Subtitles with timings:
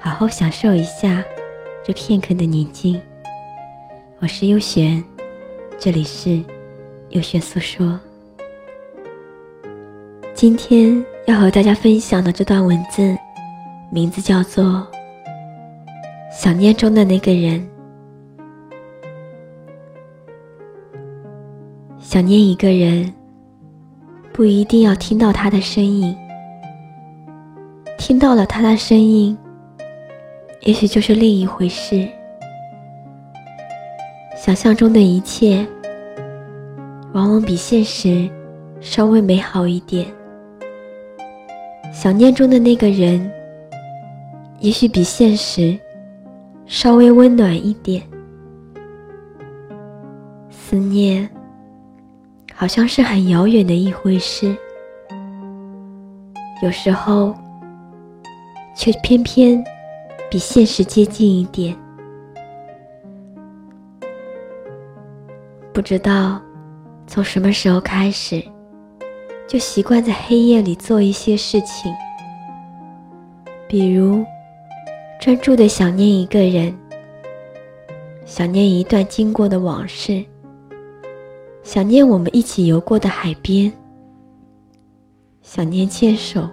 [0.00, 1.24] 好好享受一下
[1.84, 3.00] 这片刻的宁静。
[4.20, 5.02] 我是优璇，
[5.76, 6.40] 这里是
[7.10, 7.98] 优璇诉说。
[10.34, 13.18] 今天要和大家分享的这段文字，
[13.90, 14.64] 名字叫做
[16.32, 17.60] 《想念中的那个人》。
[21.98, 23.12] 想念一个人，
[24.32, 26.16] 不一定要听到他的声音，
[27.98, 29.36] 听到了他的声音。
[30.62, 32.06] 也许就是另一回事。
[34.36, 35.66] 想象中的一切，
[37.12, 38.28] 往往比现实
[38.80, 40.06] 稍微美好一点。
[41.92, 43.30] 想念中的那个人，
[44.60, 45.76] 也许比现实
[46.66, 48.02] 稍微温暖一点。
[50.50, 51.28] 思念，
[52.52, 54.54] 好像是很遥远的一回事，
[56.62, 57.34] 有时候，
[58.76, 59.64] 却偏偏。
[60.30, 61.76] 比现实接近一点。
[65.72, 66.40] 不知道
[67.06, 68.42] 从什么时候开始，
[69.46, 71.92] 就习惯在黑夜里做一些事情，
[73.66, 74.24] 比如
[75.20, 76.76] 专注的想念一个人，
[78.26, 80.24] 想念一段经过的往事，
[81.62, 83.72] 想念我们一起游过的海边，
[85.40, 86.46] 想念牵手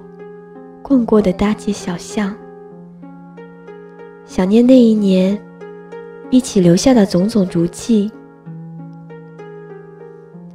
[0.84, 2.34] 逛过的大街小巷。
[4.26, 5.40] 想念那一年
[6.32, 8.12] 一起留下的种种足迹，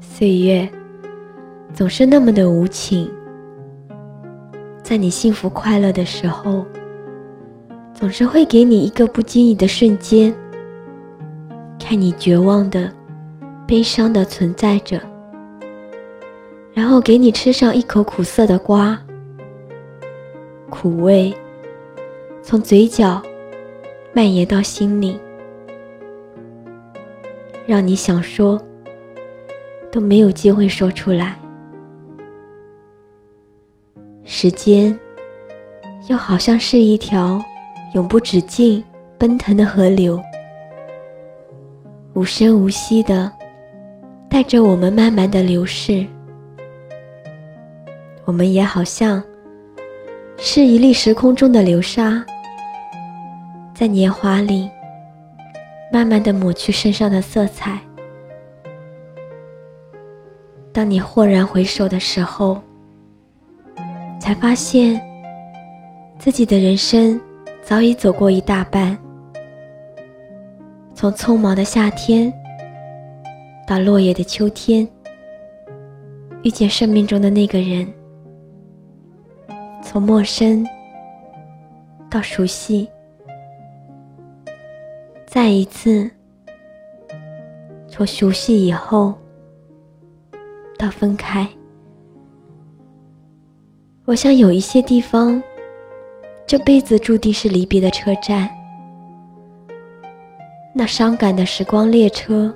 [0.00, 0.69] 岁月
[1.72, 3.10] 总是那么的无情。
[4.82, 6.66] 在你幸福快乐的时候，
[7.94, 10.34] 总是会给你一个不经意的瞬间，
[11.78, 12.92] 看你绝望的、
[13.69, 15.00] 悲伤的存在着，
[16.75, 19.00] 然后给你吃上一口苦涩的瓜，
[20.69, 21.32] 苦味
[22.42, 23.22] 从嘴角。
[24.12, 25.19] 蔓延到心里，
[27.66, 28.60] 让你想说
[29.91, 31.38] 都没有机会说出来。
[34.25, 34.98] 时间
[36.09, 37.43] 又好像是一条
[37.94, 38.82] 永不止境、
[39.16, 40.21] 奔腾的河流，
[42.15, 43.31] 无声无息的
[44.28, 46.04] 带着我们慢慢的流逝。
[48.25, 49.22] 我们也好像
[50.37, 52.25] 是一粒时空中的流沙。
[53.80, 54.70] 在年华里，
[55.91, 57.80] 慢慢的抹去身上的色彩。
[60.70, 62.60] 当你豁然回首的时候，
[64.20, 65.00] 才发现
[66.18, 67.18] 自己的人生
[67.62, 68.94] 早已走过一大半。
[70.94, 72.30] 从匆忙的夏天，
[73.66, 74.86] 到落叶的秋天，
[76.42, 77.91] 遇见生命中的那个人，
[79.82, 80.68] 从陌生
[82.10, 82.86] 到熟悉。
[85.32, 86.10] 再一次，
[87.86, 89.14] 从熟悉以后
[90.76, 91.48] 到分开，
[94.06, 95.41] 我想有一些地方，
[96.48, 98.50] 这辈子注定是离别的车站。
[100.74, 102.52] 那伤感的时光列车，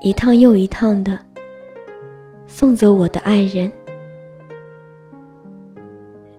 [0.00, 1.16] 一趟又一趟的
[2.48, 3.70] 送走我的爱人，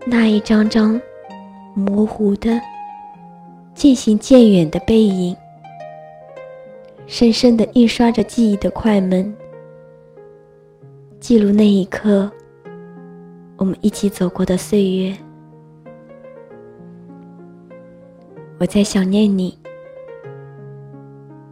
[0.05, 0.99] 那一张张
[1.73, 2.59] 模糊的。
[3.75, 5.35] 渐行渐远的背影，
[7.05, 9.35] 深深的印刷着记忆的快门，
[11.19, 12.31] 记录那一刻
[13.57, 15.15] 我们一起走过的岁月。
[18.59, 19.57] 我在想念你，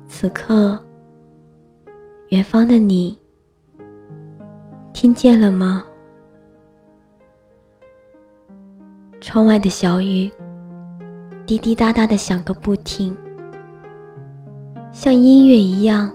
[0.07, 0.79] 此刻，
[2.29, 3.17] 远方的你，
[4.93, 5.83] 听见了吗？
[9.19, 10.31] 窗外的小雨。
[11.51, 13.13] 滴滴答答的响个不停，
[14.93, 16.09] 像音乐一样，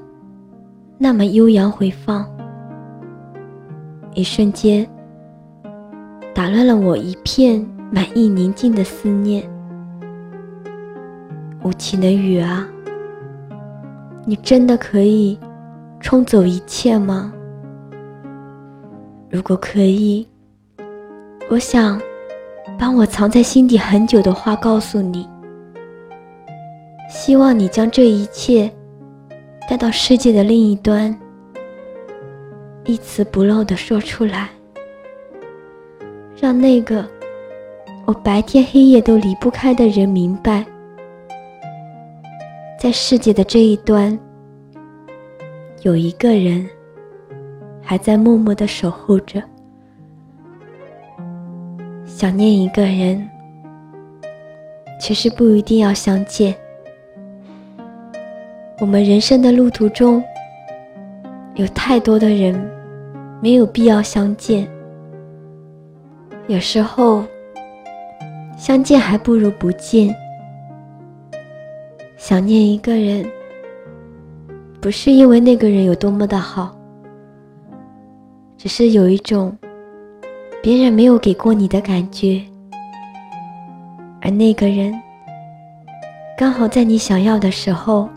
[0.97, 2.27] 那么悠扬回放。
[4.15, 4.89] 一瞬间，
[6.35, 7.63] 打乱了我一片
[7.93, 9.47] 满意宁静的思念。
[11.63, 12.67] 无情的雨啊，
[14.25, 15.39] 你真的可以
[16.01, 17.31] 冲走一切吗？
[19.29, 20.27] 如果可以，
[21.51, 22.01] 我想。
[22.79, 25.27] 把我藏在心底很久的话告诉你，
[27.09, 28.71] 希望你将这一切
[29.69, 31.17] 带到世界的另一端，
[32.85, 34.49] 一词不漏的说出来，
[36.41, 37.05] 让那个
[38.05, 40.65] 我白天黑夜都离不开的人明白，
[42.79, 44.19] 在世界的这一端，
[45.83, 46.69] 有一个人
[47.81, 49.43] 还在默默的守候着。
[52.19, 53.29] 想念一个人，
[54.99, 56.55] 其实不一定要相见。
[58.81, 60.25] 我们人生的路途中，
[61.57, 62.59] 有太多的人，
[63.43, 64.67] 没有必要相见。
[66.47, 67.23] 有时候，
[68.57, 70.09] 相见还不如不见。
[72.17, 73.31] 想念一个人，
[74.81, 76.75] 不是因为那个人有多么的好，
[78.57, 79.55] 只是有一种。
[80.63, 82.43] 别人没有给过你的感觉，
[84.21, 84.93] 而那个人
[86.37, 88.09] 刚好在你想要的时候，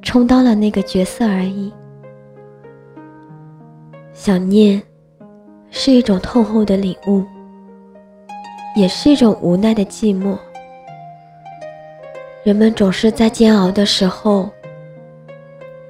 [0.00, 1.70] 充当了那个角色而已。
[4.14, 4.80] 想念
[5.70, 7.22] 是一种痛后的领悟，
[8.74, 10.38] 也是一种无奈的寂寞。
[12.44, 14.48] 人们总是在煎熬的时候，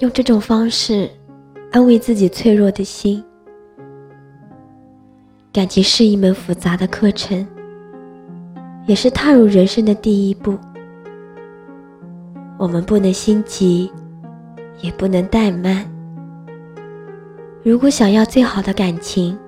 [0.01, 1.09] 用这种方式
[1.71, 3.25] 安慰自己脆弱的心。
[5.55, 7.47] 感情是一门复杂的课程，
[8.87, 10.59] 也是踏入人生的第一步。
[12.59, 13.89] 我们不能心急，
[14.81, 15.89] 也不能怠慢。
[17.63, 19.39] 如果想要最好的感情，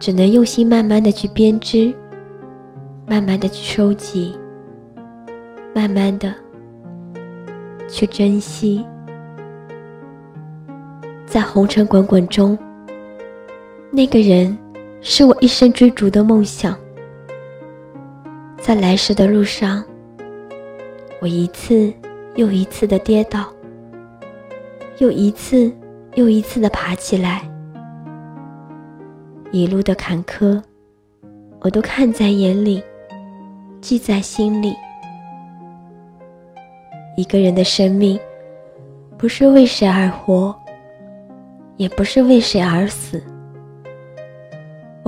[0.00, 1.94] 只能用心慢慢的去编织，
[3.06, 4.34] 慢慢的去收集，
[5.74, 6.34] 慢慢的
[7.90, 8.82] 去珍惜。
[11.26, 12.58] 在红尘滚滚中，
[13.90, 14.56] 那个人。
[15.00, 16.76] 是我一生追逐的梦想，
[18.60, 19.82] 在来时的路上，
[21.20, 21.92] 我一次
[22.34, 23.46] 又一次的跌倒，
[24.98, 25.72] 又一次
[26.14, 27.48] 又一次的爬起来，
[29.52, 30.60] 一路的坎坷，
[31.60, 32.82] 我都看在眼里，
[33.80, 34.74] 记在心里。
[37.16, 38.18] 一个人的生命，
[39.16, 40.54] 不是为谁而活，
[41.76, 43.22] 也不是为谁而死。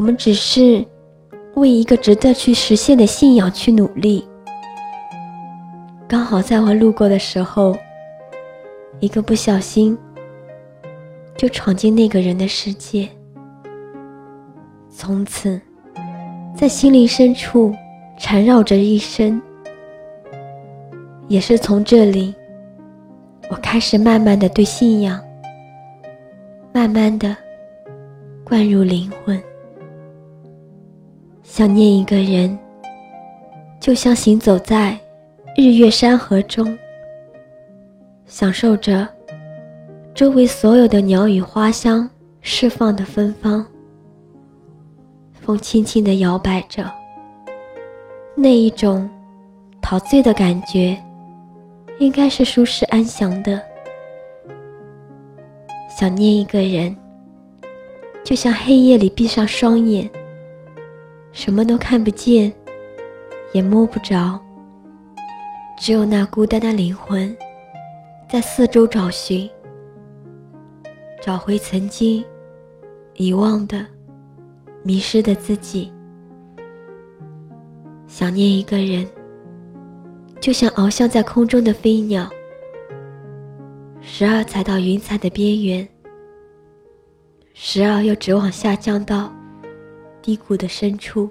[0.00, 0.82] 我们只是
[1.56, 4.26] 为一个值得去实现的信仰去努力。
[6.08, 7.76] 刚好在我路过的时候，
[8.98, 9.96] 一个不小心
[11.36, 13.06] 就闯进那个人的世界，
[14.88, 15.60] 从此
[16.56, 17.74] 在心灵深处
[18.18, 19.38] 缠绕着一生。
[21.28, 22.34] 也是从这里，
[23.50, 25.22] 我开始慢慢的对信仰，
[26.72, 27.36] 慢慢的
[28.42, 29.38] 灌入灵魂。
[31.52, 32.56] 想念一个人，
[33.80, 34.96] 就像行走在
[35.56, 36.78] 日月山河中，
[38.24, 39.06] 享受着
[40.14, 42.08] 周围所有的鸟语花香
[42.40, 43.66] 释放的芬芳。
[45.40, 46.88] 风轻轻地摇摆着，
[48.36, 49.10] 那一种
[49.82, 50.96] 陶醉的感觉，
[51.98, 53.60] 应该是舒适安详的。
[55.98, 56.96] 想念一个人，
[58.22, 60.08] 就像黑夜里闭上双眼。
[61.32, 62.52] 什么都看不见，
[63.52, 64.38] 也摸不着，
[65.78, 67.34] 只有那孤单的灵魂，
[68.28, 69.48] 在四周找寻，
[71.22, 72.24] 找回曾经
[73.14, 73.86] 遗忘的、
[74.82, 75.92] 迷失的自己。
[78.06, 79.06] 想念一个人，
[80.40, 82.28] 就像翱翔在空中的飞鸟，
[84.02, 85.88] 时而踩到云彩的边缘，
[87.54, 89.32] 时而又直往下降到。
[90.22, 91.30] 低谷的深处，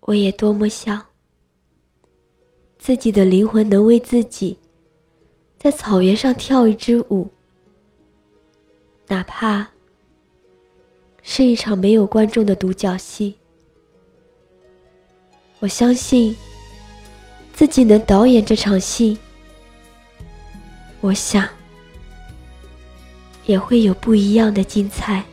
[0.00, 1.04] 我也多么想
[2.78, 4.58] 自己的灵魂能为自己
[5.58, 7.30] 在草原上跳一支舞，
[9.06, 9.66] 哪怕
[11.22, 13.34] 是一场没有观众的独角戏。
[15.60, 16.36] 我相信
[17.54, 19.16] 自己能导演这场戏，
[21.00, 21.48] 我想
[23.46, 25.24] 也会有不一样的精彩。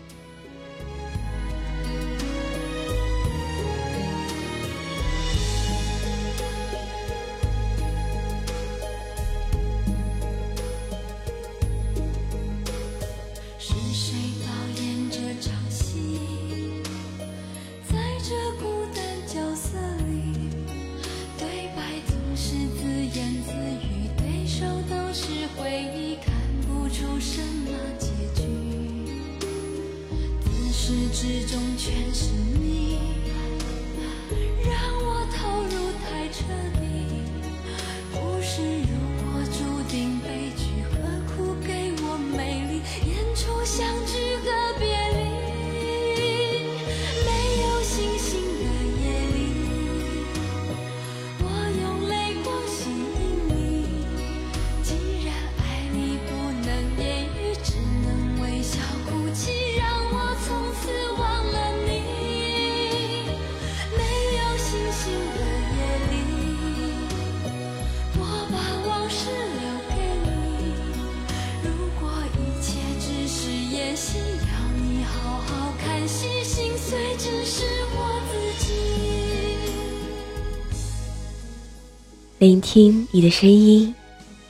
[82.41, 83.93] 聆听你的声音，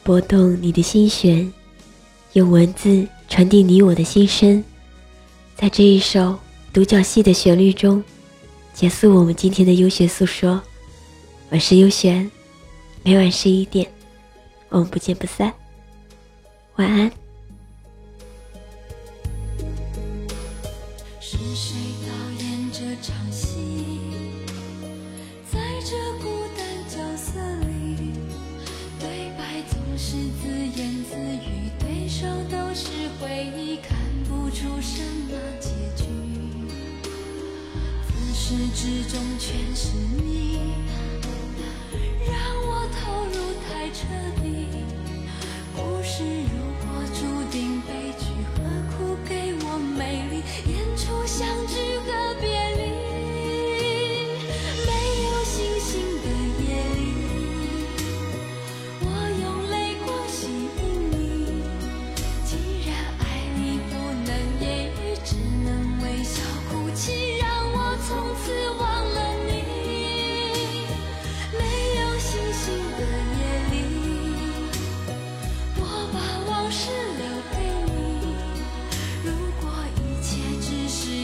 [0.01, 1.51] 拨动你的心弦，
[2.31, 4.63] 用文字传递你我的心声。
[5.57, 6.39] 在这一首
[6.71, 8.01] 独角戏的旋律中，
[8.73, 10.61] 结束我们今天的优学诉说。
[11.49, 12.31] 我是优璇，
[13.03, 13.85] 每晚十一点，
[14.69, 15.53] 我们不见不散。
[16.77, 17.20] 晚安。
[30.03, 30.47] 是自
[30.81, 32.89] 言自语对手都是
[33.19, 33.95] 回忆看
[34.27, 36.05] 不出什么结局。
[38.07, 40.73] 自始至终全是你
[42.25, 42.33] 让
[42.65, 43.99] 我投入太彻
[44.41, 44.65] 底。
[45.75, 48.57] 故事如果注定悲剧何
[48.97, 50.41] 苦给我美丽？
[50.67, 51.90] 演出相聚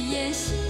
[0.10, 0.67] 演戏。